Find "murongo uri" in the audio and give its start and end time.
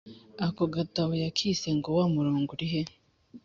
2.15-2.67